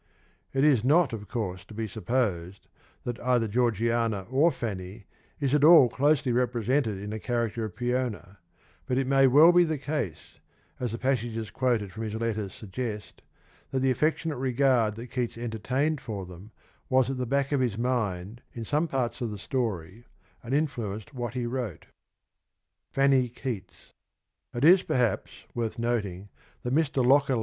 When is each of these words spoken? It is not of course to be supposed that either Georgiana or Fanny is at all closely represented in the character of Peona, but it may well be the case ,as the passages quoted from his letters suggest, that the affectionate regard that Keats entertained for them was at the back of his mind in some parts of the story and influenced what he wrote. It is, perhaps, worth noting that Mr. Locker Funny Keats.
It 0.51 0.63
is 0.63 0.83
not 0.83 1.13
of 1.13 1.27
course 1.27 1.63
to 1.65 1.75
be 1.75 1.87
supposed 1.87 2.65
that 3.03 3.19
either 3.19 3.47
Georgiana 3.47 4.23
or 4.31 4.49
Fanny 4.51 5.05
is 5.39 5.53
at 5.53 5.63
all 5.63 5.89
closely 5.89 6.31
represented 6.31 6.97
in 6.97 7.11
the 7.11 7.19
character 7.19 7.65
of 7.65 7.75
Peona, 7.75 8.37
but 8.87 8.97
it 8.97 9.05
may 9.05 9.27
well 9.27 9.51
be 9.51 9.63
the 9.63 9.77
case 9.77 10.39
,as 10.79 10.91
the 10.91 10.97
passages 10.97 11.51
quoted 11.51 11.91
from 11.91 12.01
his 12.01 12.15
letters 12.15 12.51
suggest, 12.51 13.21
that 13.69 13.81
the 13.81 13.91
affectionate 13.91 14.37
regard 14.37 14.95
that 14.95 15.11
Keats 15.11 15.37
entertained 15.37 16.01
for 16.01 16.25
them 16.25 16.49
was 16.89 17.11
at 17.11 17.17
the 17.19 17.27
back 17.27 17.51
of 17.51 17.61
his 17.61 17.77
mind 17.77 18.41
in 18.55 18.65
some 18.65 18.87
parts 18.87 19.21
of 19.21 19.29
the 19.29 19.37
story 19.37 20.05
and 20.41 20.55
influenced 20.55 21.13
what 21.13 21.35
he 21.35 21.45
wrote. 21.45 21.85
It 22.95 23.63
is, 24.63 24.81
perhaps, 24.81 25.43
worth 25.53 25.77
noting 25.77 26.29
that 26.63 26.73
Mr. 26.73 27.05
Locker 27.05 27.33
Funny 27.33 27.35
Keats. 27.37 27.39